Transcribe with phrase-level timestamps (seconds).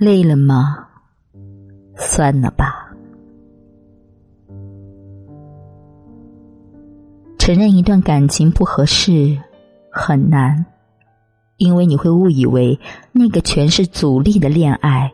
[0.00, 0.78] 累了吗？
[1.94, 2.90] 算了吧。
[7.38, 9.36] 承认一段感情不合适
[9.92, 10.64] 很难，
[11.58, 12.80] 因为你会误以为
[13.12, 15.12] 那个全是阻力的恋爱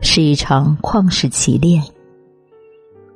[0.00, 1.80] 是一场旷世奇恋。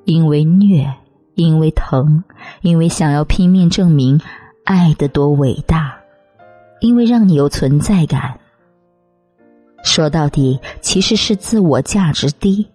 [0.04, 0.86] 因为虐，
[1.34, 2.22] 因为疼，
[2.62, 4.20] 因为想要拼命证明
[4.62, 5.98] 爱的多伟大，
[6.80, 8.38] 因为让你有存在感。
[9.82, 12.68] 说到底，其实是自我价值低，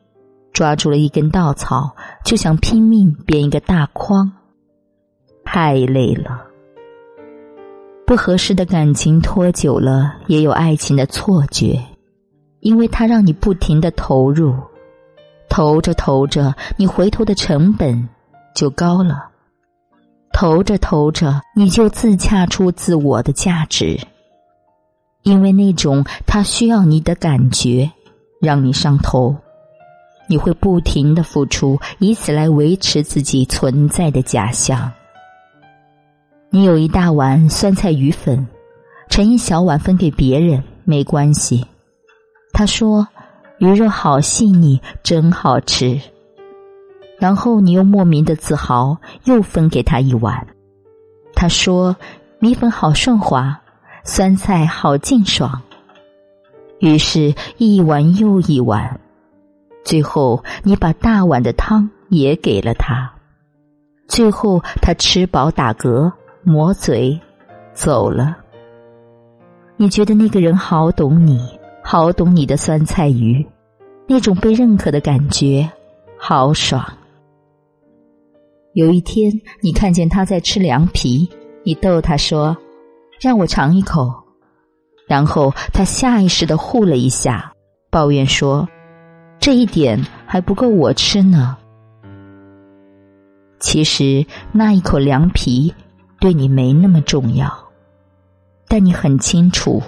[0.52, 4.32] 抓住了一根稻草，就想拼命编一个大筐，
[5.44, 6.42] 太累了。
[8.06, 11.80] 不合适的感情拖久了，也有爱情的错觉，
[12.60, 14.54] 因为它让你不停的投入，
[15.50, 18.10] 投着投着，你回头的成本
[18.56, 19.30] 就高了，
[20.34, 24.00] 投着投着，你就自洽出自我的价值。
[25.24, 27.90] 因为那种他需要你的感觉，
[28.40, 29.36] 让你上头，
[30.28, 34.92] 你会不停的付出，以此来维持自己存在的假象。
[36.50, 38.46] 你有一大碗酸菜鱼粉，
[39.10, 41.66] 盛一小碗分给别人没关系。
[42.52, 43.08] 他说
[43.58, 46.00] 鱼肉好细腻，真好吃。
[47.18, 50.46] 然后你又莫名的自豪，又分给他一碗。
[51.34, 51.96] 他说
[52.40, 53.58] 米粉好顺滑。
[54.06, 55.62] 酸菜好劲爽，
[56.80, 59.00] 于是，一碗又一碗，
[59.86, 63.14] 最后你把大碗的汤也给了他，
[64.10, 66.12] 最后他吃饱打嗝，
[66.44, 67.18] 抹嘴
[67.74, 68.36] 走了。
[69.78, 71.40] 你觉得那个人好懂你，
[71.82, 73.48] 好懂你的酸菜鱼，
[74.06, 75.72] 那种被认可的感觉，
[76.18, 76.86] 好爽。
[78.74, 81.30] 有一天，你看见他在吃凉皮，
[81.64, 82.58] 你逗他说。
[83.24, 84.14] 让我尝一口，
[85.08, 87.54] 然后他下意识的护了一下，
[87.90, 88.68] 抱怨说
[89.40, 91.56] ：“这一点还不够我吃呢。”
[93.62, 95.74] 其实那一口凉皮
[96.20, 97.50] 对你没那么重要，
[98.68, 99.82] 但你很清楚，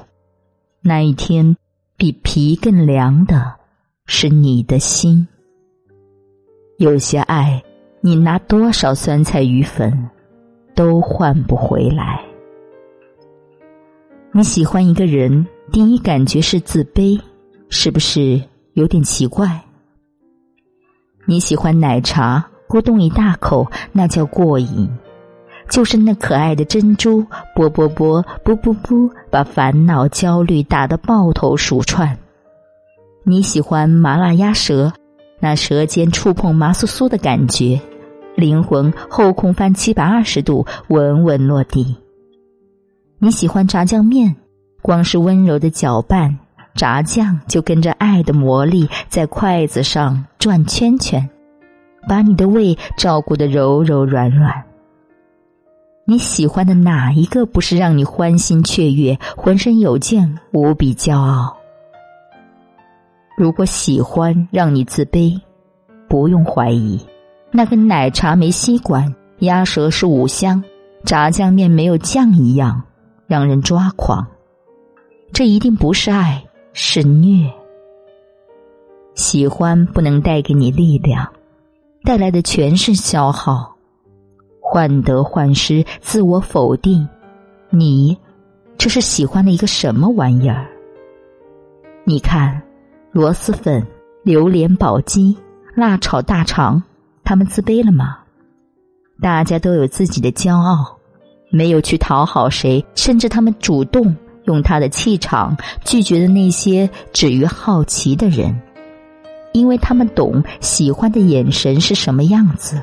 [0.80, 1.58] 那一天
[1.98, 3.54] 比皮更凉的
[4.06, 5.28] 是你的心。
[6.78, 7.62] 有些爱，
[8.00, 10.10] 你拿多少酸菜鱼粉
[10.74, 12.25] 都换不回来。
[14.38, 17.18] 你喜欢一个人，第一感觉是自卑，
[17.70, 18.42] 是不是
[18.74, 19.64] 有点奇怪？
[21.24, 24.90] 你喜欢奶茶，咕咚一大口，那叫过瘾，
[25.70, 27.26] 就是那可爱的珍珠，
[27.56, 32.18] 啵啵啵，啵啵啵，把烦恼焦虑打得抱头鼠窜。
[33.24, 34.92] 你喜欢麻辣鸭舌，
[35.40, 37.80] 那舌尖触碰麻酥酥的感觉，
[38.36, 41.96] 灵魂后空翻七百二十度，稳稳落地。
[43.18, 44.36] 你喜欢炸酱面，
[44.82, 46.38] 光是温柔的搅拌，
[46.76, 51.28] 炸酱就跟着爱的魔力在筷子上转圈圈，
[52.08, 54.64] 把你的胃照顾的柔柔软软。
[56.06, 61.56] 你喜欢的哪一个不是让你欢欣雀跃、浑身有劲、无比骄傲？
[63.38, 65.40] 如果喜欢让你自卑，
[66.08, 67.00] 不用怀疑，
[67.50, 70.64] 那跟奶茶没吸管、鸭舌是五香、
[71.06, 72.84] 炸酱面没有酱一样。
[73.28, 74.26] 让人抓狂，
[75.34, 76.44] 这一定不是爱，
[76.74, 77.52] 是虐。
[79.16, 81.28] 喜欢不能带给你力量，
[82.04, 83.76] 带来的全是消耗，
[84.62, 87.08] 患得患失，自我否定。
[87.70, 88.18] 你
[88.78, 90.68] 这是喜欢的一个什么玩意儿？
[92.04, 92.62] 你看，
[93.12, 93.86] 螺蛳粉、
[94.24, 95.36] 榴莲宝鸡、
[95.74, 96.84] 辣炒大肠，
[97.24, 98.20] 他们自卑了吗？
[99.22, 100.98] 大家都有自己的骄傲。
[101.56, 105.56] 没有去讨好谁，甚至他们主动用他的气场
[105.86, 108.54] 拒绝的那些止于好奇的人，
[109.54, 112.82] 因为他们懂喜欢的眼神是什么样子，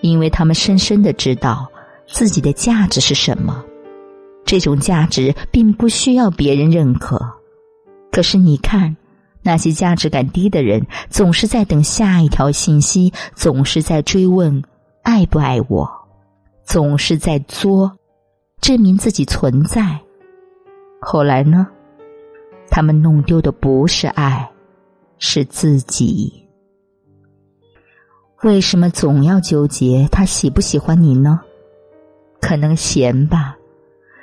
[0.00, 1.68] 因为他们深深的知道
[2.06, 3.62] 自己的价值是什么，
[4.46, 7.20] 这种价值并不需要别人认可。
[8.10, 8.96] 可是你看，
[9.42, 14.62] 那些价值感低的人，总是在等下一条信息，总是在追问
[15.02, 15.86] 爱不爱我。
[16.66, 17.96] 总是在作，
[18.60, 19.98] 证明自己存在。
[21.00, 21.68] 后来呢？
[22.68, 24.50] 他们弄丢的不是爱，
[25.18, 26.44] 是自己。
[28.42, 31.40] 为什么总要纠结他喜不喜欢你呢？
[32.40, 33.56] 可能闲吧。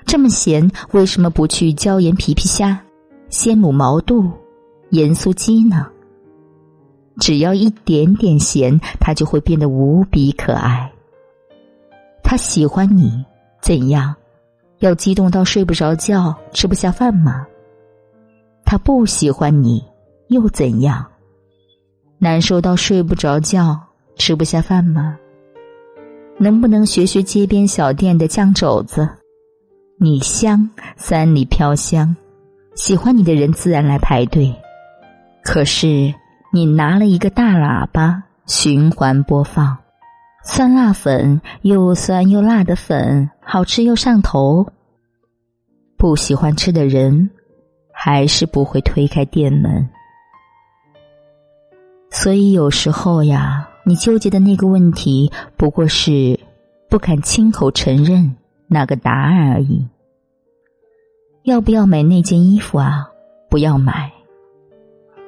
[0.05, 2.79] 这么闲，为什么不去椒盐皮皮虾、
[3.29, 4.29] 鲜卤毛肚、
[4.89, 5.87] 盐酥鸡呢？
[7.21, 10.92] 只要一点点咸，他就会变得无比可爱。
[12.23, 13.23] 他喜欢你
[13.61, 14.15] 怎样？
[14.79, 17.45] 要激动到睡不着觉、吃不下饭吗？
[18.65, 19.83] 他不喜欢你，
[20.29, 21.05] 又怎样？
[22.17, 23.79] 难受到睡不着觉、
[24.15, 25.17] 吃不下饭吗？
[26.37, 29.07] 能不能学学街边小店的酱肘子？
[29.99, 32.15] 你香，三里飘香，
[32.75, 34.53] 喜欢你的人自然来排队。
[35.43, 36.13] 可是
[36.51, 39.77] 你拿了一个大喇叭循环播放，
[40.45, 44.67] 酸辣粉又酸又辣的粉，好吃又上头。
[45.97, 47.29] 不喜欢吃的人，
[47.93, 49.89] 还是不会推开店门。
[52.11, 56.37] 所以有时候呀，你纠结的那个问题，不过是
[56.89, 58.35] 不敢亲口承认
[58.67, 59.87] 那个答案而已。
[61.43, 63.09] 要不要买那件衣服啊？
[63.49, 64.11] 不要买。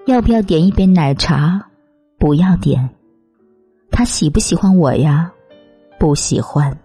[0.05, 1.69] 要不要点一杯奶茶？
[2.19, 2.89] 不要点。
[3.97, 5.31] 他喜不喜欢我呀？
[5.97, 6.77] 不喜欢。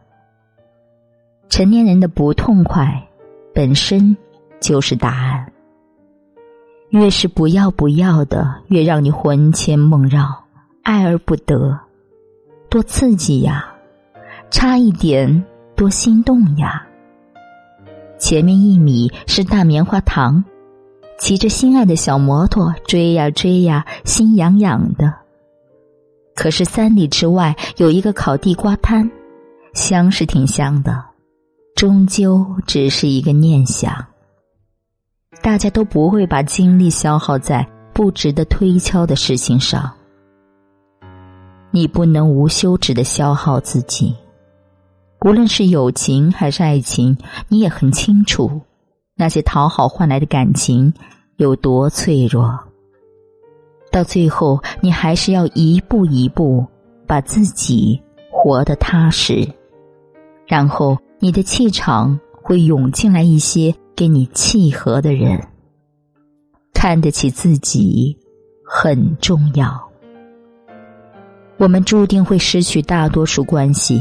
[1.48, 2.86] 成年人的不痛快。
[3.52, 4.16] 本身
[4.60, 5.52] 就是答案。
[6.90, 10.44] 越是不要不要的，越让你魂牵梦绕，
[10.84, 11.76] 爱而不得，
[12.68, 13.74] 多刺激呀！
[14.52, 16.86] 差一点，多心动呀！
[18.20, 20.44] 前面一米是大棉花糖，
[21.18, 25.12] 骑着心爱的小摩托追呀追呀，心痒痒的。
[26.40, 29.10] 可是三里之外有一个烤地瓜摊，
[29.75, 31.04] 香是挺香的。
[31.76, 33.92] 终究只是一个念想，
[35.42, 39.92] 大家都不会把精力消耗在不值得推敲的事情上。
[41.72, 44.16] 你不能无休止的消耗自己，
[45.26, 48.62] 无论是友情还是爱情，你也很清楚，
[49.14, 50.90] 那些讨好换来的感情
[51.36, 52.58] 有多脆弱。
[53.90, 56.66] 到最后，你还是要一步一步
[57.06, 58.00] 把自己
[58.31, 59.48] 活得踏实，
[60.46, 60.98] 然后。
[61.22, 65.38] 你的气场会涌进来一些跟你契合的人，
[66.72, 68.16] 看得起自己
[68.64, 69.78] 很重要。
[71.58, 74.00] 我们注定会失去大多数关系，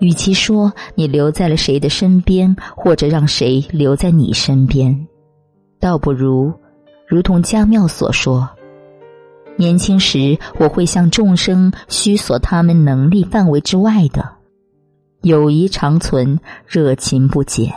[0.00, 5.06] 与其说你留在了谁的身边，或者让谁留在你身边，
[5.78, 6.52] 倒不如，
[7.06, 8.50] 如同江妙所说
[9.56, 14.28] ：“年轻时我会向众生虚索他们能力范围之外的。”
[15.22, 17.72] 友谊长存，热情不减。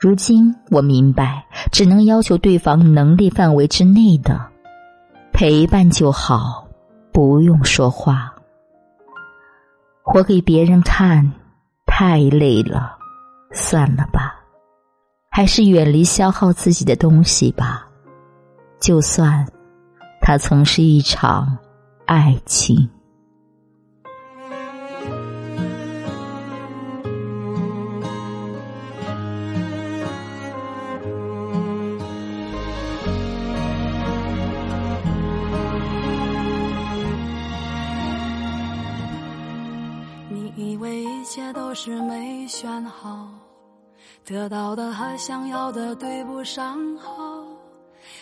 [0.00, 4.40] 如今我明白，只能要求对方能力范围之内的
[5.32, 6.66] 陪伴就好，
[7.12, 8.34] 不用说话。
[10.02, 11.30] 活给别人看
[11.86, 12.96] 太累了，
[13.52, 14.34] 算了吧，
[15.30, 17.86] 还是远离消耗自己的东西吧。
[18.80, 19.46] 就算
[20.28, 21.56] 它曾是一场
[22.04, 22.76] 爱情。
[40.28, 43.30] 你以为一切都是没选好，
[44.26, 47.27] 得到的和想要的对不上号。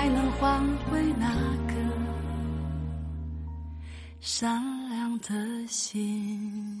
[0.00, 1.28] 还能换回那
[1.68, 1.74] 颗
[4.18, 6.80] 善良的心？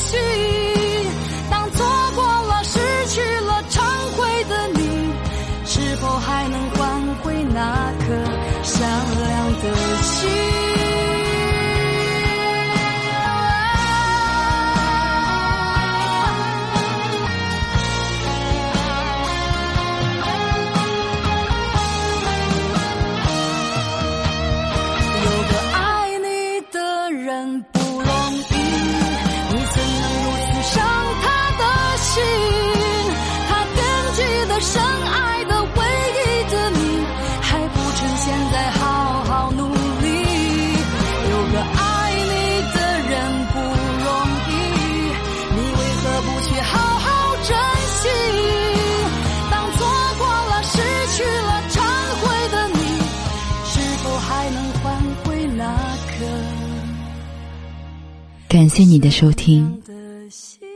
[58.73, 59.69] 谢你的收听，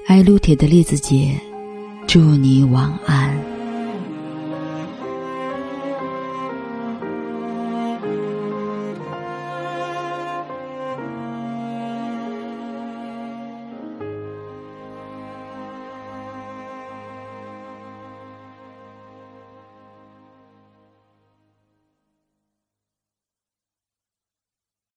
[0.05, 1.39] 爱撸铁的栗子姐，
[2.05, 3.44] 祝你晚安。